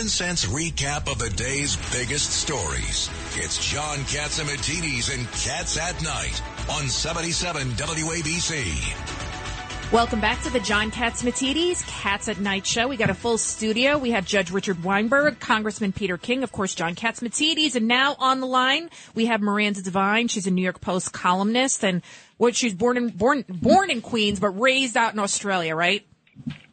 Common 0.00 0.08
sense 0.08 0.46
recap 0.46 1.12
of 1.12 1.18
the 1.18 1.28
day's 1.28 1.76
biggest 1.92 2.30
stories. 2.30 3.10
It's 3.34 3.70
John 3.70 3.98
Catsimatidis 3.98 5.14
and 5.14 5.30
Cats 5.32 5.76
at 5.76 6.02
Night 6.02 6.40
on 6.70 6.88
77 6.88 7.72
WABC. 7.72 9.92
Welcome 9.92 10.22
back 10.22 10.40
to 10.44 10.50
the 10.50 10.60
John 10.60 10.90
Catsimatidis 10.90 11.86
Cats 11.86 12.30
at 12.30 12.40
Night 12.40 12.66
show. 12.66 12.88
We 12.88 12.96
got 12.96 13.10
a 13.10 13.14
full 13.14 13.36
studio. 13.36 13.98
We 13.98 14.12
have 14.12 14.24
Judge 14.24 14.50
Richard 14.50 14.82
Weinberg, 14.82 15.38
Congressman 15.38 15.92
Peter 15.92 16.16
King, 16.16 16.44
of 16.44 16.50
course, 16.50 16.74
John 16.74 16.94
Catsimatidis, 16.94 17.74
and 17.74 17.86
now 17.86 18.16
on 18.18 18.40
the 18.40 18.46
line 18.46 18.88
we 19.14 19.26
have 19.26 19.42
Miranda 19.42 19.82
Devine. 19.82 20.28
She's 20.28 20.46
a 20.46 20.50
New 20.50 20.62
York 20.62 20.80
Post 20.80 21.12
columnist, 21.12 21.84
and 21.84 22.00
what 22.38 22.56
she's 22.56 22.72
born 22.72 22.96
in 22.96 23.10
born 23.10 23.44
born 23.50 23.90
in 23.90 24.00
Queens 24.00 24.40
but 24.40 24.58
raised 24.58 24.96
out 24.96 25.12
in 25.12 25.18
Australia, 25.18 25.76
right? 25.76 26.06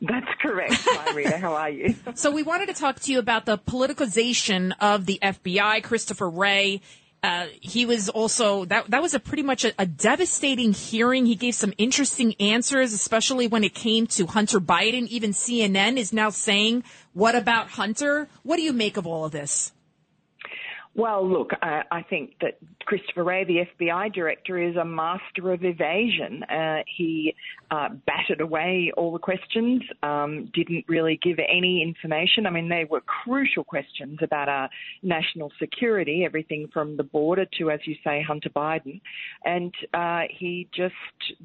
That's 0.02 0.28
correct. 0.42 0.76
Hi, 0.78 1.14
Rita. 1.14 1.38
How 1.38 1.54
are 1.54 1.70
you? 1.70 1.96
so 2.16 2.32
we 2.32 2.44
wanted 2.44 2.68
to 2.68 2.74
talk 2.74 3.00
to 3.02 3.12
you 3.12 3.20
about 3.20 3.46
the 3.46 3.58
politicization 3.58 4.74
of 4.80 5.06
the 5.06 5.20
FBI. 5.22 5.84
Christopher 5.84 6.30
Wray. 6.30 6.82
Uh, 7.24 7.48
he 7.60 7.86
was 7.86 8.10
also 8.10 8.66
that 8.66 8.90
that 8.92 9.02
was 9.02 9.16
a 9.16 9.20
pretty 9.20 9.42
much 9.42 9.66
a, 9.66 9.74
a, 9.80 9.88
devastating 9.88 10.72
hearing. 10.72 11.26
He 11.26 11.34
gave 11.34 11.56
some 11.56 11.74
interesting 11.80 12.36
answers, 12.40 12.94
especially 12.94 13.48
when 13.48 13.64
it 13.64 13.74
came 13.74 14.06
to 14.08 14.28
Hunter 14.28 14.60
Biden. 14.60 15.08
Even 15.08 15.32
CNN 15.32 15.98
is 15.98 16.14
now 16.14 16.30
saying, 16.30 16.84
"What 17.14 17.34
about 17.34 17.70
Hunter?" 17.70 18.30
What 18.44 18.58
do 18.58 18.62
you 18.62 18.72
make 18.72 18.98
of 18.98 19.08
all 19.08 19.26
of 19.26 19.32
this? 19.32 19.74
Well, 20.98 21.30
look, 21.30 21.52
I, 21.62 21.84
I 21.92 22.02
think 22.02 22.32
that 22.42 22.58
Christopher 22.88 23.24
Wray, 23.24 23.44
the 23.44 23.68
FBI 23.80 24.12
director, 24.14 24.58
is 24.58 24.76
a 24.78 24.84
master 24.84 25.52
of 25.52 25.64
evasion. 25.64 26.42
Uh, 26.42 26.82
he 26.88 27.36
uh, 27.70 27.90
batted 28.08 28.42
away 28.42 28.92
all 28.98 29.14
the 29.14 29.20
questions, 29.20 29.84
um, 30.02 30.50
didn't 30.56 30.86
really 30.88 31.20
give 31.22 31.38
any 31.38 31.84
information. 31.84 32.48
I 32.48 32.50
mean, 32.50 32.68
they 32.68 32.86
were 32.90 33.02
crucial 33.02 33.64
questions 33.64 34.18
about 34.24 34.50
our 34.50 34.72
national 35.04 35.52
security, 35.60 36.24
everything 36.26 36.68
from 36.74 36.98
the 36.98 37.04
border 37.04 37.46
to, 37.60 37.70
as 37.70 37.82
you 37.86 37.96
say, 38.04 38.24
Hunter 38.28 38.50
Biden. 38.50 39.00
And 39.46 39.76
uh, 39.94 40.22
he 40.32 40.68
just 40.76 40.96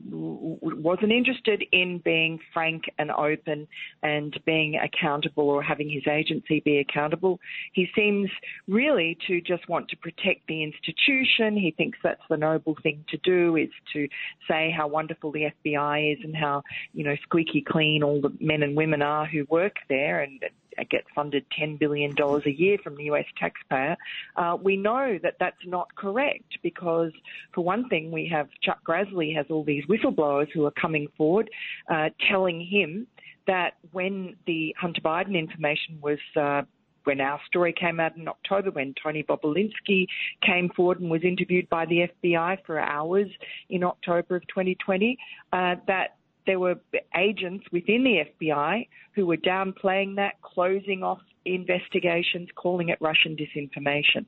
w- 0.08 0.56
wasn't 0.62 1.12
interested 1.12 1.62
in 1.72 2.00
being 2.02 2.38
frank 2.54 2.84
and 2.98 3.10
open 3.10 3.68
and 4.02 4.34
being 4.46 4.76
accountable 4.76 5.50
or 5.50 5.62
having 5.62 5.90
his 5.90 6.06
agency 6.10 6.60
be 6.64 6.78
accountable. 6.78 7.38
He 7.74 7.88
seems 7.94 8.30
really 8.66 9.18
to 9.26 9.41
just 9.42 9.68
want 9.68 9.88
to 9.88 9.96
protect 9.96 10.46
the 10.48 10.62
institution. 10.62 11.56
He 11.56 11.72
thinks 11.76 11.98
that's 12.02 12.22
the 12.30 12.36
noble 12.36 12.76
thing 12.82 13.04
to 13.08 13.18
do 13.18 13.56
is 13.56 13.68
to 13.92 14.08
say 14.48 14.70
how 14.76 14.88
wonderful 14.88 15.32
the 15.32 15.52
FBI 15.64 16.12
is 16.12 16.18
and 16.24 16.36
how, 16.36 16.62
you 16.94 17.04
know, 17.04 17.16
squeaky 17.22 17.62
clean 17.62 18.02
all 18.02 18.20
the 18.20 18.32
men 18.40 18.62
and 18.62 18.76
women 18.76 19.02
are 19.02 19.26
who 19.26 19.44
work 19.50 19.76
there 19.88 20.20
and 20.20 20.42
get 20.90 21.04
funded 21.14 21.44
$10 21.60 21.78
billion 21.78 22.14
a 22.18 22.50
year 22.50 22.78
from 22.82 22.96
the 22.96 23.04
US 23.04 23.24
taxpayer, 23.38 23.96
uh, 24.36 24.56
we 24.60 24.76
know 24.76 25.18
that 25.22 25.36
that's 25.38 25.64
not 25.66 25.94
correct 25.94 26.58
because, 26.62 27.12
for 27.54 27.62
one 27.62 27.88
thing, 27.88 28.10
we 28.10 28.28
have 28.28 28.48
Chuck 28.62 28.80
Grassley 28.86 29.34
has 29.36 29.46
all 29.50 29.64
these 29.64 29.84
whistleblowers 29.86 30.48
who 30.52 30.64
are 30.64 30.72
coming 30.72 31.08
forward 31.16 31.50
uh, 31.90 32.10
telling 32.28 32.60
him 32.60 33.06
that 33.46 33.74
when 33.90 34.36
the 34.46 34.74
Hunter 34.78 35.00
Biden 35.00 35.36
information 35.36 35.98
was 36.00 36.18
uh, 36.36 36.62
when 37.04 37.20
our 37.20 37.40
story 37.46 37.72
came 37.72 38.00
out 38.00 38.16
in 38.16 38.28
October, 38.28 38.70
when 38.70 38.94
Tony 39.02 39.22
Bobulinski 39.22 40.06
came 40.42 40.70
forward 40.70 41.00
and 41.00 41.10
was 41.10 41.22
interviewed 41.24 41.68
by 41.68 41.86
the 41.86 42.08
FBI 42.24 42.58
for 42.64 42.78
hours 42.78 43.28
in 43.70 43.84
October 43.84 44.36
of 44.36 44.42
2020, 44.48 45.18
uh, 45.52 45.76
that 45.86 46.16
there 46.46 46.58
were 46.58 46.74
agents 47.16 47.64
within 47.72 48.04
the 48.04 48.24
FBI 48.40 48.88
who 49.14 49.26
were 49.26 49.36
downplaying 49.36 50.16
that, 50.16 50.40
closing 50.42 51.02
off 51.02 51.20
investigations, 51.44 52.48
calling 52.54 52.88
it 52.88 52.98
Russian 53.00 53.36
disinformation. 53.36 54.24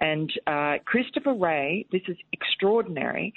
And 0.00 0.32
uh, 0.46 0.76
Christopher 0.84 1.34
Wray, 1.34 1.86
this 1.92 2.02
is 2.08 2.16
extraordinary, 2.32 3.34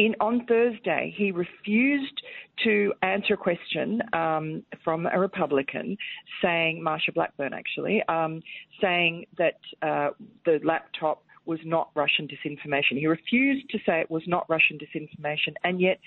in, 0.00 0.14
on 0.18 0.46
Thursday, 0.46 1.14
he 1.14 1.30
refused 1.30 2.22
to 2.64 2.94
answer 3.02 3.34
a 3.34 3.36
question 3.36 4.00
um, 4.14 4.62
from 4.82 5.06
a 5.06 5.20
Republican 5.20 5.94
saying, 6.42 6.82
Marsha 6.82 7.12
Blackburn 7.14 7.52
actually, 7.52 8.02
um, 8.08 8.40
saying 8.80 9.26
that 9.36 9.58
uh, 9.82 10.08
the 10.46 10.58
laptop 10.64 11.22
was 11.44 11.58
not 11.64 11.90
Russian 11.94 12.26
disinformation. 12.26 12.92
He 12.98 13.06
refused 13.06 13.68
to 13.70 13.78
say 13.84 14.00
it 14.00 14.10
was 14.10 14.22
not 14.26 14.46
Russian 14.48 14.78
disinformation. 14.78 15.52
And 15.64 15.80
yet, 15.82 15.98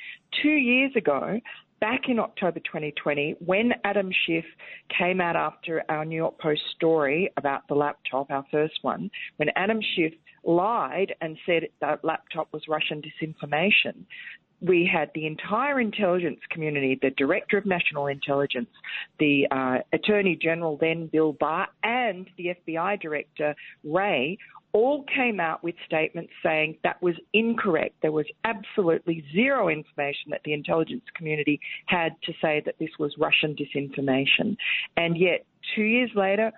two 0.41 0.49
years 0.49 0.91
ago, 0.95 1.39
back 1.79 2.01
in 2.07 2.17
October 2.17 2.61
2020, 2.61 3.35
when 3.45 3.73
Adam 3.83 4.09
Schiff 4.25 4.45
came 4.97 5.21
out 5.21 5.35
after 5.35 5.83
our 5.89 6.03
New 6.03 6.15
York 6.15 6.39
Post 6.39 6.61
story 6.75 7.31
about 7.37 7.67
the 7.67 7.75
laptop, 7.75 8.31
our 8.31 8.45
first 8.49 8.79
one, 8.81 9.11
when 9.35 9.49
Adam 9.55 9.79
Schiff 9.95 10.13
lied 10.43 11.15
and 11.21 11.37
said 11.45 11.63
that 11.81 12.03
laptop 12.03 12.51
was 12.51 12.63
Russian 12.67 13.01
disinformation, 13.01 14.05
we 14.63 14.89
had 14.91 15.11
the 15.13 15.27
entire 15.27 15.79
intelligence 15.79 16.39
community, 16.49 16.97
the 17.01 17.09
Director 17.11 17.57
of 17.57 17.65
National 17.65 18.07
Intelligence, 18.07 18.69
the 19.19 19.45
uh, 19.51 19.79
Attorney 19.91 20.37
General 20.41 20.77
then, 20.79 21.07
Bill 21.07 21.33
Barr, 21.33 21.67
and 21.83 22.27
the 22.37 22.55
FBI 22.67 23.01
Director, 23.01 23.55
Wray 23.83 24.37
all 24.71 25.03
came 25.15 25.39
out 25.39 25.63
with 25.63 25.75
statements 25.85 26.31
saying 26.41 26.77
that 26.83 26.99
was 27.01 27.13
incorrect. 27.33 27.95
There 28.01 28.11
was 28.11 28.25
absolutely 28.43 29.23
zero 29.31 29.69
information 29.69 30.31
that 30.31 30.41
the 30.45 30.53
intelligence 30.53 31.03
community 31.15 31.59
had 31.85 32.15
to 32.23 32.33
say 32.41 32.63
that 32.65 32.75
this 32.79 32.89
was 32.97 33.13
Russian 33.19 33.55
disinformation. 33.55 34.57
And 34.97 35.15
yet, 35.15 35.45
two 35.75 35.83
years 35.83 36.09
later, 36.15 36.51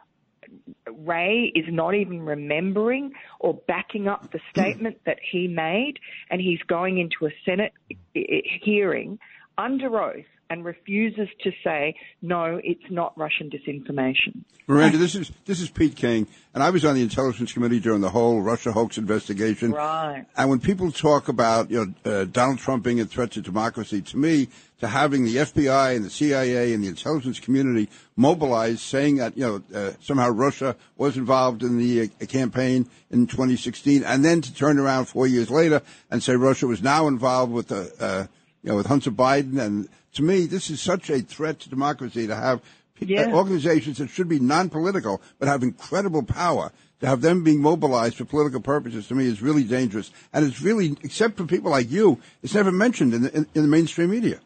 Wray 0.91 1.51
is 1.55 1.65
not 1.69 1.95
even 1.95 2.21
remembering 2.21 3.11
or 3.39 3.53
backing 3.67 4.07
up 4.07 4.31
the 4.31 4.39
statement 4.51 4.97
that 5.05 5.17
he 5.31 5.47
made, 5.47 5.99
and 6.29 6.41
he's 6.41 6.61
going 6.67 6.97
into 6.97 7.25
a 7.25 7.33
Senate 7.45 7.73
hearing 8.13 9.19
under 9.57 10.01
oath 10.01 10.25
and 10.49 10.63
refuses 10.63 11.27
to 11.43 11.51
say 11.63 11.95
no, 12.21 12.59
it's 12.63 12.89
not 12.89 13.17
Russian 13.17 13.49
disinformation. 13.49 14.43
Miranda, 14.67 14.97
this 14.97 15.15
is 15.15 15.31
this 15.45 15.59
is 15.59 15.69
Pete 15.69 15.95
King, 15.95 16.27
and 16.53 16.63
I 16.63 16.71
was 16.71 16.83
on 16.85 16.95
the 16.95 17.03
Intelligence 17.03 17.53
Committee 17.53 17.79
during 17.79 18.01
the 18.01 18.09
whole 18.09 18.41
Russia 18.41 18.71
hoax 18.71 18.97
investigation. 18.97 19.71
Right. 19.71 20.25
And 20.35 20.49
when 20.49 20.59
people 20.59 20.91
talk 20.91 21.27
about 21.27 21.69
you 21.69 21.93
know 22.03 22.11
uh, 22.11 22.25
Donald 22.25 22.59
Trump 22.59 22.83
being 22.83 22.99
a 22.99 23.05
threat 23.05 23.31
to 23.31 23.41
democracy, 23.41 24.01
to 24.01 24.17
me, 24.17 24.47
to 24.79 24.87
having 24.87 25.23
the 25.23 25.35
FBI 25.37 25.95
and 25.95 26.03
the 26.03 26.09
CIA 26.09 26.73
and 26.73 26.83
the 26.83 26.87
intelligence 26.87 27.39
community 27.39 27.89
mobilized, 28.15 28.79
saying 28.79 29.17
that 29.17 29.37
you 29.37 29.45
know 29.45 29.63
uh, 29.77 29.91
somehow 30.01 30.29
Russia 30.29 30.75
was 30.97 31.17
involved 31.17 31.61
in 31.61 31.77
the 31.77 32.03
uh, 32.03 32.25
campaign 32.25 32.89
in 33.11 33.27
2016, 33.27 34.03
and 34.03 34.25
then 34.25 34.41
to 34.41 34.53
turn 34.53 34.79
around 34.79 35.05
four 35.05 35.27
years 35.27 35.49
later 35.51 35.81
and 36.09 36.23
say 36.23 36.35
Russia 36.35 36.65
was 36.65 36.81
now 36.81 37.07
involved 37.07 37.51
with 37.51 37.67
the 37.67 37.91
uh, 37.99 38.27
you 38.65 38.71
know 38.71 38.77
with 38.77 38.87
Hunter 38.87 39.11
Biden 39.11 39.59
and 39.59 39.87
to 40.15 40.23
me, 40.23 40.47
this 40.47 40.69
is 40.69 40.81
such 40.81 41.09
a 41.09 41.21
threat 41.21 41.59
to 41.61 41.69
democracy 41.69 42.25
to 42.25 42.35
have 42.35 42.61
yeah. 42.99 43.33
organizations 43.33 43.99
that 43.99 44.09
should 44.09 44.27
be 44.27 44.39
non-political 44.39 45.21
but 45.39 45.47
have 45.47 45.61
incredible 45.61 46.23
power. 46.23 46.71
To 47.01 47.07
have 47.07 47.19
them 47.19 47.43
being 47.43 47.61
mobilized 47.61 48.15
for 48.15 48.23
political 48.23 48.61
purposes 48.61 49.09
to 49.09 49.15
me 49.15 49.27
is 49.27 49.41
really 49.41 49.65
dangerous, 49.65 50.11
and 50.31 50.45
it's 50.45 50.61
really, 50.61 50.95
except 51.03 51.35
for 51.35 51.43
people 51.43 51.69
like 51.69 51.91
you, 51.91 52.21
it's 52.41 52.55
never 52.55 52.71
mentioned 52.71 53.13
in 53.13 53.23
the, 53.23 53.35
in, 53.35 53.47
in 53.53 53.61
the 53.63 53.67
mainstream 53.67 54.11
media. 54.11 54.39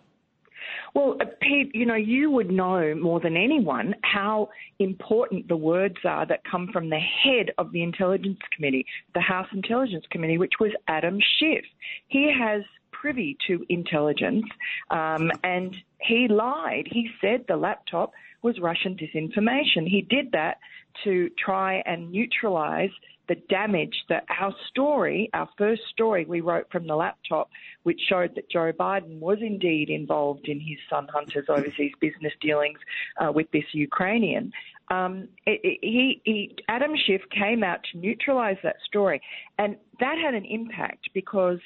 Well, 0.95 1.17
uh, 1.21 1.25
Pete, 1.39 1.75
you 1.75 1.85
know, 1.85 1.93
you 1.93 2.31
would 2.31 2.49
know 2.49 2.95
more 2.95 3.19
than 3.19 3.37
anyone 3.37 3.93
how 4.01 4.49
important 4.79 5.47
the 5.47 5.55
words 5.55 5.97
are 6.03 6.25
that 6.25 6.41
come 6.49 6.69
from 6.73 6.89
the 6.89 6.99
head 6.99 7.51
of 7.59 7.71
the 7.71 7.83
Intelligence 7.83 8.39
Committee, 8.55 8.87
the 9.13 9.21
House 9.21 9.47
Intelligence 9.53 10.05
Committee, 10.09 10.39
which 10.39 10.53
was 10.59 10.71
Adam 10.87 11.19
Schiff. 11.37 11.65
He 12.07 12.33
has 12.35 12.63
privy 13.01 13.37
to 13.47 13.53
intelligence, 13.69 14.45
um, 14.89 15.31
and 15.43 15.75
he 16.09 16.27
lied. 16.27 16.85
He 16.97 17.03
said 17.21 17.45
the 17.47 17.57
laptop 17.57 18.11
was 18.41 18.55
Russian 18.59 18.93
disinformation. 18.95 19.83
He 19.87 20.01
did 20.17 20.31
that 20.31 20.57
to 21.03 21.29
try 21.45 21.71
and 21.85 22.11
neutralize 22.11 22.95
the 23.29 23.35
damage 23.47 23.95
that 24.09 24.23
our 24.41 24.53
story, 24.69 25.29
our 25.33 25.47
first 25.57 25.83
story 25.93 26.25
we 26.25 26.41
wrote 26.41 26.67
from 26.71 26.87
the 26.87 26.95
laptop, 26.95 27.47
which 27.83 28.01
showed 28.09 28.33
that 28.35 28.49
Joe 28.49 28.71
Biden 28.71 29.19
was 29.19 29.37
indeed 29.41 29.89
involved 29.89 30.47
in 30.47 30.59
his 30.59 30.79
son 30.89 31.07
Hunter's 31.13 31.45
overseas 31.47 31.93
business 32.01 32.33
dealings 32.41 32.79
uh, 33.21 33.31
with 33.31 33.49
this 33.51 33.65
Ukrainian. 33.71 34.51
um, 34.89 35.27
it, 35.45 35.59
it, 35.63 35.77
he, 35.81 36.21
he, 36.23 36.55
Adam 36.67 36.93
Schiff 37.05 37.21
came 37.29 37.63
out 37.63 37.79
to 37.91 37.99
neutralize 37.99 38.57
that 38.63 38.77
story, 38.85 39.21
and 39.59 39.75
that 39.99 40.17
had 40.17 40.33
an 40.33 40.45
impact 40.45 41.09
because 41.13 41.59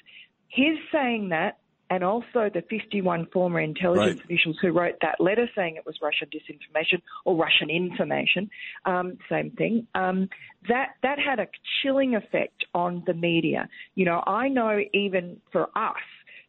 his 0.53 0.77
saying 0.91 1.29
that, 1.29 1.57
and 1.89 2.03
also 2.03 2.49
the 2.51 2.63
51 2.69 3.27
former 3.27 3.59
intelligence 3.59 4.17
Right. 4.17 4.25
officials 4.25 4.57
who 4.61 4.71
wrote 4.71 4.95
that 5.01 5.19
letter 5.19 5.49
saying 5.55 5.75
it 5.75 5.85
was 5.85 5.95
Russian 6.01 6.27
disinformation 6.29 7.01
or 7.25 7.35
Russian 7.35 7.69
information, 7.69 8.49
um, 8.85 9.17
same 9.29 9.51
thing. 9.51 9.87
Um, 9.93 10.29
that 10.69 10.95
that 11.01 11.19
had 11.19 11.39
a 11.39 11.47
chilling 11.81 12.15
effect 12.15 12.65
on 12.73 13.03
the 13.05 13.13
media. 13.13 13.67
You 13.95 14.05
know, 14.05 14.23
I 14.25 14.47
know 14.47 14.79
even 14.93 15.41
for 15.51 15.69
us 15.75 16.01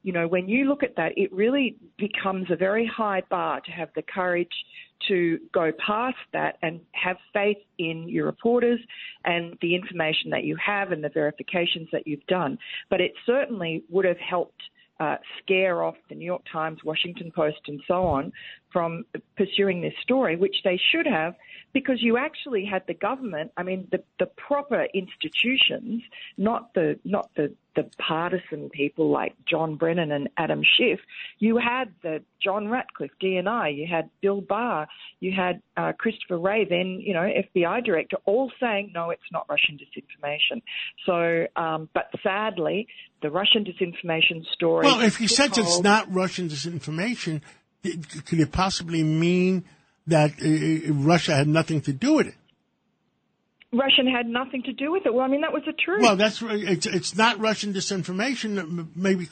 you 0.05 0.13
know, 0.13 0.29
when 0.29 0.49
you 0.49 0.67
look 0.67 0.83
at 0.83 0.95
that, 0.97 1.13
it 1.17 1.33
really 1.33 1.77
becomes 1.97 2.47
a 2.51 2.57
very 2.57 2.87
high 2.87 3.23
bar 3.31 3.61
to 3.63 3.71
have 3.73 3.89
the 3.97 4.03
courage 4.03 4.53
to 5.09 5.39
go 5.53 5.73
past 5.85 6.17
that 6.35 6.59
and 6.63 6.79
have 6.93 7.17
faith 7.33 7.57
in 7.79 8.07
your 8.07 8.27
reporters 8.27 8.79
and 9.25 9.57
the 9.63 9.75
information 9.75 10.31
that 10.31 10.45
you 10.45 10.57
have 10.65 10.93
and 10.93 11.03
the 11.03 11.09
verifications 11.09 11.89
that 11.91 12.07
you've 12.07 12.27
done. 12.27 12.59
But 12.91 13.01
it 13.01 13.13
certainly 13.25 13.83
would 13.89 14.05
have 14.05 14.19
helped 14.19 14.63
uh, 15.01 15.17
scare 15.43 15.83
off 15.83 15.97
the 16.11 16.15
New 16.15 16.27
York 16.27 16.43
Times, 16.53 16.81
Washington 16.85 17.33
Post, 17.35 17.61
and 17.67 17.81
so 17.89 18.05
on 18.05 18.31
from 18.75 19.05
pursuing 19.37 19.81
this 19.81 19.95
story, 20.03 20.35
which 20.35 20.57
they 20.65 20.79
should 20.91 21.07
have, 21.07 21.37
because 21.73 22.03
you 22.03 22.17
actually 22.17 22.65
had 22.65 22.83
the 22.89 22.95
government. 22.95 23.53
I 23.57 23.63
mean, 23.63 23.87
the, 23.93 24.03
the 24.19 24.27
proper 24.27 24.87
institutions, 24.93 26.03
not 26.37 26.75
the 26.75 26.99
not 27.05 27.31
the 27.37 27.55
the 27.77 27.89
partisan 27.99 28.71
people 28.71 29.11
like 29.11 29.35
John 29.47 29.77
Brennan 29.77 30.11
and 30.13 30.29
Adam 30.37 30.63
Schiff. 30.63 31.01
You 31.39 31.57
had 31.57 31.93
the 32.03 32.23
John 32.43 32.69
Ratcliffe, 32.69 33.11
DNI. 33.23 33.77
You 33.77 33.87
had 33.89 34.11
Bill 34.21 34.41
Barr. 34.41 34.87
You 35.21 35.33
had 35.33 35.63
uh, 35.77 35.93
Christopher 35.99 36.39
Wray, 36.39 36.65
then 36.69 37.01
you 37.01 37.15
know 37.15 37.21
FBI 37.55 37.85
director, 37.85 38.17
all 38.25 38.51
saying 38.61 38.91
no, 38.93 39.11
it's 39.11 39.23
not 39.31 39.47
Russian 39.49 39.79
disinformation. 39.79 40.63
So, 41.07 41.47
um, 41.61 41.89
but 41.95 42.11
sadly, 42.25 42.89
the 43.23 43.31
Russian 43.31 43.65
disinformation 43.65 44.45
story. 44.53 44.87
Well, 44.87 45.01
if 45.01 45.17
he 45.17 45.29
says 45.29 45.57
it's 45.59 45.81
not 45.81 46.13
Russian 46.13 46.49
disinformation, 46.49 47.41
could 48.27 48.41
it 48.41 48.53
possibly 48.53 49.03
mean 49.03 49.65
that 50.07 50.33
uh, 50.43 50.93
Russia 50.93 51.35
had 51.35 51.49
nothing 51.49 51.81
to 51.83 51.93
do 51.93 52.15
with 52.15 52.27
it? 52.29 52.35
Russian 53.73 54.07
had 54.07 54.27
nothing 54.27 54.63
to 54.65 54.73
do 54.73 54.93
with 54.93 55.05
it. 55.05 55.13
Well, 55.13 55.25
I 55.25 55.29
mean 55.29 55.41
that 55.41 55.53
was 55.53 55.63
the 55.67 55.73
truth. 55.73 56.01
Well, 56.01 56.17
that's 56.17 56.41
it's 56.43 56.87
it's 56.87 57.17
not 57.17 57.41
Russian 57.41 57.73
disinformation. 57.73 58.89
Maybe 58.95 59.27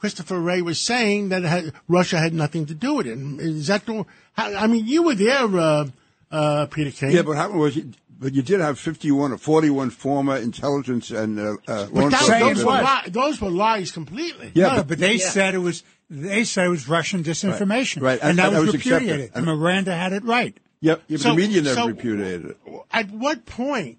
Christopher 0.00 0.40
Wray 0.40 0.62
was 0.62 0.80
saying 0.80 1.28
that 1.30 1.42
it 1.44 1.48
had, 1.48 1.72
Russia 1.88 2.18
had 2.18 2.32
nothing 2.34 2.66
to 2.66 2.74
do 2.74 2.94
with 2.94 3.06
it. 3.06 3.18
Is 3.40 3.68
that 3.68 3.86
the? 3.86 4.04
I 4.36 4.66
mean, 4.66 4.86
you 4.86 5.02
were 5.04 5.14
there, 5.14 5.44
uh, 5.44 5.86
uh, 6.30 6.66
Peter 6.66 6.90
King. 6.90 7.10
Yeah, 7.10 7.22
but 7.22 7.28
what 7.28 7.36
happened 7.36 7.58
was, 7.60 7.76
you, 7.76 7.90
but 8.20 8.32
you 8.32 8.42
did 8.42 8.60
have 8.60 8.78
51 8.78 9.32
or 9.32 9.38
41 9.38 9.90
former 9.90 10.36
intelligence 10.36 11.10
and 11.10 11.38
uh, 11.38 11.42
uh, 11.66 11.86
law 11.90 12.10
But 12.10 12.12
enforcement. 12.12 12.40
those, 12.56 12.64
were 12.64 12.72
li- 12.72 13.10
those 13.10 13.40
were 13.40 13.50
lies 13.50 13.90
completely. 13.92 14.52
Yeah, 14.54 14.68
no, 14.68 14.74
but- 14.76 14.88
but, 14.88 14.98
they 14.98 15.18
said 15.18 15.54
it 15.54 15.58
was 15.58 15.82
they 16.10 16.44
said 16.44 16.66
it 16.66 16.70
was 16.70 16.88
Russian 16.88 17.22
disinformation, 17.24 18.00
Right, 18.02 18.18
and, 18.20 18.30
and- 18.30 18.38
that 18.38 18.50
was 18.52 18.66
was 18.66 18.74
repudiated. 18.74 19.30
And 19.34 19.46
And- 19.48 19.58
Miranda 19.60 19.94
had 19.94 20.12
it 20.12 20.24
right. 20.24 20.56
Yep, 20.80 21.02
yeah, 21.08 21.18
So- 21.18 21.30
the 21.30 21.36
media 21.36 21.62
never 21.62 21.74
so- 21.74 21.86
repudiated 21.88 22.46
it. 22.50 22.56
At 22.90 23.10
what 23.10 23.44
point 23.46 23.98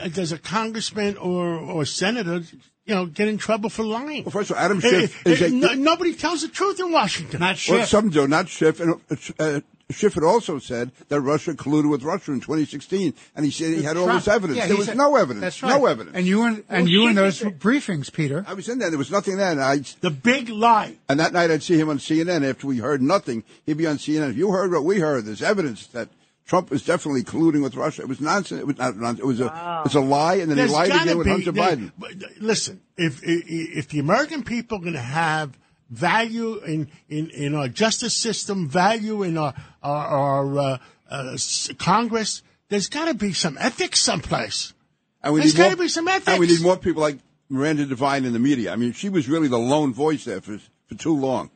uh, 0.00 0.08
does 0.08 0.32
a 0.32 0.38
congressman 0.38 1.16
or 1.16 1.46
or 1.56 1.84
senator, 1.84 2.42
you 2.86 2.94
know, 2.94 3.06
get 3.06 3.28
in 3.28 3.38
trouble 3.38 3.70
for 3.70 3.84
lying? 3.84 4.24
Well, 4.24 4.32
first 4.32 4.50
of 4.50 4.56
all, 4.56 4.62
Adam 4.64 4.80
Schiff 4.80 5.26
is 5.26 5.40
a- 5.42 5.48
no- 5.50 5.74
nobody 5.74 6.14
tells 6.14 6.42
the 6.42 6.48
truth 6.48 6.80
in 6.80 6.90
Washington. 6.92 7.40
Not 7.40 7.56
Schiff. 7.58 7.76
Well, 7.76 7.86
some 7.86 8.10
do, 8.10 8.26
not 8.28 8.48
Schiff. 8.48 8.80
And 8.80 9.00
uh, 9.38 9.60
Schiff 9.90 10.12
had 10.14 10.22
also 10.22 10.58
said 10.58 10.92
that 11.08 11.20
Russia 11.22 11.54
colluded 11.54 11.90
with 11.90 12.02
Russia 12.02 12.32
in 12.32 12.40
2016, 12.40 13.14
and 13.34 13.44
he 13.44 13.50
said 13.50 13.72
he 13.72 13.82
had 13.82 13.96
all 13.96 14.06
this 14.06 14.28
evidence. 14.28 14.58
Yeah, 14.58 14.66
there 14.66 14.76
was 14.76 14.86
said- 14.86 14.98
no 14.98 15.16
evidence. 15.16 15.40
That's 15.40 15.62
right. 15.62 15.78
No 15.78 15.86
evidence. 15.86 16.14
And 16.14 16.26
you 16.26 16.40
were 16.40 16.46
and 16.48 16.64
Well, 16.68 16.88
you 16.88 17.02
were 17.04 17.08
in 17.10 17.16
those 17.16 17.40
is 17.40 17.46
a- 17.46 17.50
briefings, 17.50 18.12
Peter. 18.12 18.44
I 18.46 18.52
was 18.52 18.68
in 18.68 18.78
there. 18.78 18.90
There 18.90 18.98
was 18.98 19.10
nothing 19.10 19.38
there. 19.38 19.50
And, 19.50 19.60
I, 19.62 19.78
the 20.00 20.10
big 20.10 20.50
lie. 20.50 20.96
and 21.08 21.18
that 21.20 21.32
night 21.32 21.50
I'd 21.50 21.62
see 21.62 21.78
him 21.80 21.88
on 21.88 21.98
CNN. 21.98 22.44
After 22.48 22.66
we 22.66 22.78
heard 22.78 23.00
nothing, 23.00 23.44
he'd 23.64 23.78
be 23.78 23.86
on 23.86 23.96
CNN. 23.96 24.30
If 24.30 24.36
you 24.36 24.50
heard 24.50 24.70
what 24.72 24.84
we 24.84 24.98
heard, 25.00 25.24
there's 25.24 25.42
evidence 25.42 25.86
that 25.88 26.10
Trump 26.46 26.70
was 26.70 26.82
definitely 26.84 27.22
colluding 27.24 27.62
with 27.62 27.74
Russia. 27.74 28.02
It 28.02 28.08
was 28.08 28.20
nonsense. 28.20 28.60
It 28.60 28.66
was 28.66 28.76
not 28.76 28.94
nonsense. 28.96 29.20
It 29.20 29.26
was 29.26 29.40
a, 29.40 29.82
it's 29.86 29.94
a 29.94 30.00
lie, 30.00 30.34
and 30.34 30.50
then 30.50 30.56
There's 30.58 30.70
he 30.70 30.76
lied 30.76 30.88
gotta 30.90 31.02
again 31.04 31.16
with 31.18 31.24
be- 31.26 31.30
Hunter 31.30 31.52
there- 31.52 31.76
Biden. 31.76 31.92
but, 31.98 32.10
Listen, 32.40 32.80
if, 32.98 33.22
if 33.22 33.44
if 33.48 33.88
the 33.88 34.00
American 34.00 34.42
people 34.42 34.78
are 34.78 34.80
going 34.82 34.92
to 34.94 34.98
have 35.00 35.56
value 35.90 36.58
in, 36.64 36.88
in, 37.08 37.30
in 37.30 37.54
our 37.54 37.68
justice 37.68 38.16
system, 38.16 38.68
value 38.68 39.22
in 39.22 39.38
our 39.38 39.54
our, 39.82 40.06
our 40.06 40.58
uh, 40.58 40.78
uh, 41.10 41.36
Congress, 41.78 42.42
there's 42.68 42.88
got 42.88 43.06
to 43.06 43.14
be 43.14 43.32
some 43.32 43.56
ethics 43.58 44.00
someplace. 44.00 44.74
And 45.22 45.34
we 45.34 45.40
There's 45.40 45.54
need 45.54 45.64
gotta 45.64 45.76
be 45.76 45.88
some 45.88 46.06
ethics. 46.06 46.28
And 46.28 46.40
we 46.40 46.46
need 46.46 46.62
more 46.62 46.76
people 46.76 47.02
like 47.02 47.18
Miranda 47.48 47.86
Devine 47.86 48.24
in 48.24 48.32
the 48.32 48.38
media. 48.38 48.72
I 48.72 48.76
mean, 48.76 48.92
she 48.92 49.08
was 49.08 49.28
really 49.28 49.48
the 49.48 49.58
lone 49.58 49.92
voice 49.92 50.24
there 50.24 50.40
for 50.40 50.58
for 50.86 50.94
too 50.94 51.16
long. 51.16 51.50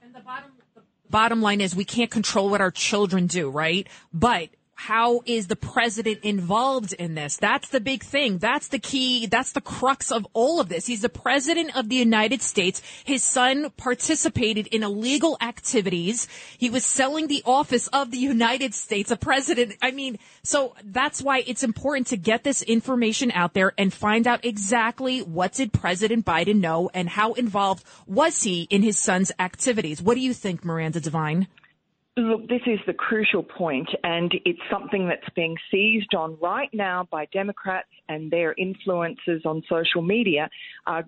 bottom 1.09 1.43
line 1.43 1.61
is 1.61 1.77
we 1.77 1.85
can't 1.85 2.11
control 2.11 2.49
what 2.49 2.61
our 2.61 2.71
children 2.71 3.27
do, 3.27 3.51
right? 3.51 3.87
But 4.13 4.49
how 4.75 5.23
is 5.27 5.47
the 5.47 5.57
president 5.57 6.21
involved 6.25 6.93
in 6.95 7.15
this? 7.15 7.37
That's 7.37 7.69
the 7.69 7.81
big 7.81 8.03
thing. 8.03 8.39
That's 8.39 8.69
the 8.69 8.79
key. 8.79 9.27
That's 9.27 9.53
the 9.53 9.61
crux 9.61 10.11
of 10.11 10.27
all 10.33 10.61
of 10.61 10.69
this. 10.69 10.87
He's 10.87 11.03
the 11.03 11.09
president 11.09 11.77
of 11.77 11.89
the 11.89 11.97
United 11.97 12.43
States. 12.43 12.83
His 13.05 13.23
son 13.23 13.71
participated 13.77 14.67
in 14.69 14.83
illegal 14.83 15.37
activities. 15.41 16.27
He 16.59 16.71
was 16.71 16.85
selling 16.85 17.29
the 17.29 17.43
office 17.45 17.87
of 17.89 18.11
the 18.11 18.19
United 18.19 18.75
States, 18.75 19.11
a 19.11 19.17
president. 19.17 19.77
I 19.83 19.93
mean, 19.93 20.19
so 20.43 20.75
that's 20.85 21.23
why 21.23 21.45
it's 21.47 21.63
important 21.63 22.09
to 22.09 22.17
get 22.17 22.43
this 22.43 22.63
information 22.63 23.31
out 23.33 23.55
there 23.55 23.73
and 23.79 23.93
find 23.93 24.27
out 24.27 24.45
exactly 24.45 25.21
what 25.21 25.53
did 25.53 25.73
President 25.73 26.25
Biden 26.25 26.61
know 26.61 26.91
and 26.93 27.09
how 27.09 27.35
involved 27.35 27.85
was 28.07 28.43
he 28.43 28.63
in 28.71 28.83
his 28.83 28.99
son's 28.99 29.31
activities. 29.39 30.03
What 30.03 30.15
do 30.15 30.21
you 30.21 30.35
think, 30.35 30.65
Miranda 30.65 31.01
Devine? 31.01 31.47
Look, 32.17 32.47
this 32.47 32.61
is 32.67 32.79
the 32.87 32.93
crucial 32.93 33.43
point, 33.43 33.89
and 34.05 34.33
it's 34.45 34.61
something 34.71 35.09
that's 35.09 35.29
being 35.35 35.57
seized 35.71 36.15
on 36.15 36.37
right 36.43 36.69
now 36.75 37.09
by 37.11 37.25
Democrats 37.33 37.89
and 38.09 38.31
their 38.31 38.55
influencers 38.57 39.47
on 39.47 39.63
social 39.67 40.03
media. 40.03 40.51
Uh, 40.87 41.03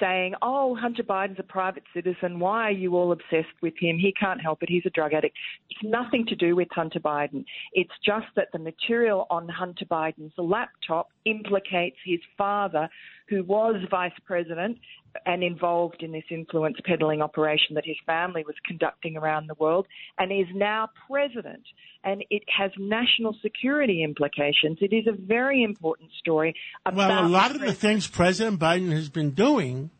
saying, 0.00 0.34
oh, 0.42 0.74
Hunter 0.74 1.02
Biden's 1.02 1.38
a 1.38 1.44
private 1.44 1.84
citizen. 1.94 2.38
Why 2.38 2.68
are 2.68 2.72
you 2.72 2.96
all 2.96 3.12
obsessed 3.12 3.54
with 3.60 3.74
him? 3.78 3.98
He 3.98 4.12
can't 4.18 4.40
help 4.40 4.62
it. 4.62 4.68
He's 4.68 4.86
a 4.86 4.90
drug 4.90 5.12
addict. 5.12 5.36
It's 5.68 5.80
nothing 5.84 6.24
to 6.26 6.34
do 6.34 6.56
with 6.56 6.68
Hunter 6.72 7.00
Biden. 7.00 7.44
It's 7.74 7.92
just 8.04 8.26
that 8.34 8.48
the 8.52 8.58
material 8.58 9.26
on 9.30 9.48
Hunter 9.48 9.84
Biden's 9.84 10.32
laptop 10.38 11.10
implicates 11.24 11.96
his 12.04 12.20
father, 12.36 12.88
who 13.28 13.44
was 13.44 13.76
vice 13.90 14.12
president 14.26 14.78
and 15.26 15.42
involved 15.42 16.02
in 16.02 16.12
this 16.12 16.24
influence 16.30 16.76
peddling 16.84 17.20
operation 17.20 17.74
that 17.74 17.84
his 17.84 17.96
family 18.06 18.44
was 18.46 18.54
conducting 18.64 19.16
around 19.16 19.48
the 19.48 19.54
world 19.54 19.86
and 20.18 20.32
is 20.32 20.46
now 20.54 20.88
president. 21.08 21.62
And 22.04 22.24
it 22.30 22.42
has 22.56 22.70
national 22.78 23.36
security 23.42 24.02
implications. 24.02 24.78
It 24.80 24.94
is 24.94 25.06
a 25.06 25.12
very 25.12 25.62
important 25.62 26.10
story 26.18 26.54
about 26.86 27.08
Well, 27.08 27.26
a 27.26 27.28
lot 27.28 27.50
of 27.54 27.60
the 27.60 27.72
things 27.72 28.06
President 28.06 28.58
Biden 28.60 28.92
has 28.92 29.08
been 29.08 29.30
doing, 29.30 29.90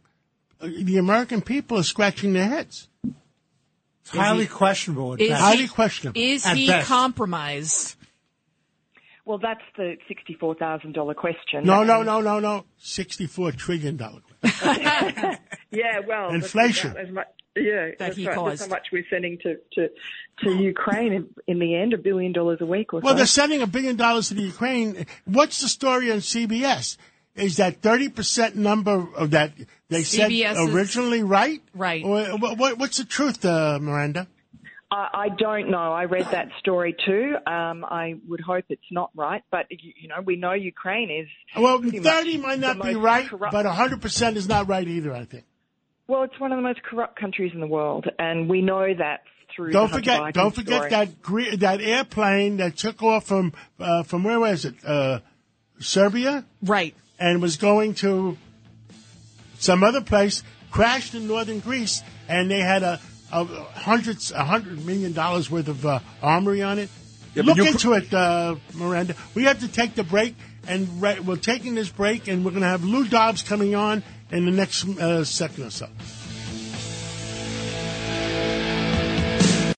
uh, 0.60 0.68
the 0.82 0.96
American 0.98 1.42
people 1.42 1.78
are 1.78 1.84
scratching 1.84 2.32
their 2.32 2.48
heads. 2.48 2.88
It's 4.02 4.10
highly 4.10 4.46
questionable. 4.46 5.14
At 5.14 5.20
Is 5.20 5.28
best. 5.28 5.40
Highly 5.42 5.62
he, 5.62 5.68
questionable. 5.68 6.20
Is 6.20 6.46
At 6.46 6.56
he 6.56 6.66
best. 6.66 6.88
compromised? 6.88 7.96
Well, 9.24 9.38
that's 9.38 9.60
the 9.76 9.96
sixty-four 10.08 10.54
thousand 10.56 10.92
dollar 10.92 11.14
question. 11.14 11.64
No, 11.64 11.84
no, 11.84 12.02
no, 12.02 12.20
no, 12.20 12.40
no. 12.40 12.64
Sixty-four 12.78 13.52
trillion 13.52 13.96
dollar. 13.96 14.20
Question. 14.42 15.36
Yeah, 15.72 16.00
well, 16.06 16.30
Inflation. 16.30 16.90
about 16.90 17.04
As 17.04 17.12
much, 17.12 17.26
yeah, 17.54 17.62
That 17.90 17.98
that's, 17.98 18.16
he 18.16 18.26
right. 18.26 18.44
that's 18.48 18.62
how 18.62 18.66
much 18.68 18.88
we're 18.92 19.04
sending 19.08 19.38
to 19.44 19.56
to, 19.74 19.88
to 20.42 20.50
Ukraine 20.56 21.12
in, 21.12 21.28
in 21.46 21.58
the 21.60 21.76
end, 21.76 21.92
a 21.92 21.98
billion 21.98 22.32
dollars 22.32 22.58
a 22.60 22.66
week 22.66 22.92
or 22.92 23.00
Well, 23.00 23.12
so. 23.14 23.18
they're 23.18 23.26
sending 23.26 23.62
a 23.62 23.68
billion 23.68 23.94
dollars 23.96 24.28
to 24.28 24.34
the 24.34 24.42
Ukraine. 24.42 25.06
What's 25.26 25.60
the 25.60 25.68
story 25.68 26.10
on 26.10 26.18
CBS? 26.18 26.96
Is 27.36 27.58
that 27.58 27.80
thirty 27.82 28.08
percent 28.08 28.56
number 28.56 29.06
of 29.16 29.30
that 29.30 29.52
they 29.88 30.02
said 30.02 30.30
CBS 30.32 30.52
is- 30.66 30.74
originally 30.74 31.22
right? 31.22 31.62
Right. 31.74 32.02
Or 32.04 32.36
what, 32.38 32.58
what, 32.58 32.78
what's 32.78 32.96
the 32.98 33.04
truth, 33.04 33.44
uh, 33.44 33.78
Miranda? 33.80 34.26
I, 34.90 35.08
I 35.14 35.28
don't 35.28 35.70
know. 35.70 35.92
I 35.92 36.04
read 36.04 36.26
that 36.32 36.48
story 36.58 36.96
too. 37.06 37.36
Um, 37.46 37.84
I 37.84 38.14
would 38.28 38.40
hope 38.40 38.64
it's 38.70 38.82
not 38.90 39.10
right, 39.14 39.42
but 39.50 39.66
you, 39.70 39.92
you 40.00 40.08
know, 40.08 40.20
we 40.24 40.36
know 40.36 40.52
Ukraine 40.52 41.10
is. 41.10 41.28
Well, 41.56 41.80
thirty 41.80 42.38
might 42.38 42.58
not 42.58 42.82
be 42.82 42.94
right, 42.96 43.28
corrupt- 43.28 43.52
but 43.52 43.66
hundred 43.66 44.02
percent 44.02 44.36
is 44.36 44.48
not 44.48 44.68
right 44.68 44.86
either. 44.86 45.12
I 45.14 45.24
think. 45.24 45.44
Well, 46.08 46.24
it's 46.24 46.38
one 46.40 46.50
of 46.50 46.58
the 46.58 46.62
most 46.62 46.82
corrupt 46.82 47.18
countries 47.20 47.52
in 47.54 47.60
the 47.60 47.68
world, 47.68 48.06
and 48.18 48.48
we 48.48 48.62
know 48.62 48.92
that 48.92 49.20
through. 49.54 49.70
Don't 49.70 49.90
the 49.92 49.98
forget, 49.98 50.20
Biden 50.20 50.32
don't 50.32 50.54
forget 50.54 50.90
story. 50.90 51.50
that 51.50 51.60
that 51.60 51.80
airplane 51.80 52.56
that 52.56 52.76
took 52.76 53.00
off 53.02 53.26
from 53.26 53.52
uh, 53.78 54.02
from 54.02 54.24
where 54.24 54.40
was 54.40 54.64
it? 54.64 54.74
Uh, 54.84 55.20
Serbia, 55.78 56.44
Right. 56.62 56.94
and 57.18 57.40
was 57.40 57.56
going 57.56 57.94
to 57.94 58.36
some 59.58 59.82
other 59.84 60.00
place. 60.00 60.42
Crashed 60.70 61.14
in 61.16 61.26
northern 61.26 61.58
Greece, 61.58 62.00
and 62.28 62.48
they 62.48 62.60
had 62.60 62.84
a, 62.84 63.00
a 63.32 63.44
hundreds, 63.44 64.32
a 64.32 64.44
hundred 64.44 64.84
million 64.84 65.12
dollars 65.12 65.50
worth 65.50 65.68
of 65.68 65.84
uh, 65.86 66.00
armory 66.22 66.62
on 66.62 66.78
it. 66.78 66.88
Yeah, 67.34 67.44
Look 67.44 67.58
into 67.58 67.92
it, 67.92 68.12
uh, 68.12 68.56
Miranda. 68.74 69.14
We 69.34 69.44
have 69.44 69.60
to 69.60 69.68
take 69.68 69.94
the 69.94 70.02
break, 70.02 70.34
and 70.66 71.00
re- 71.00 71.20
we're 71.20 71.36
taking 71.36 71.74
this 71.76 71.88
break, 71.88 72.26
and 72.26 72.44
we're 72.44 72.50
going 72.50 72.62
to 72.62 72.68
have 72.68 72.84
Lou 72.84 73.06
Dobbs 73.06 73.42
coming 73.42 73.74
on 73.74 74.02
in 74.32 74.46
the 74.46 74.50
next 74.50 74.84
uh, 74.84 75.24
second 75.24 75.64
or 75.64 75.70
so. 75.70 75.88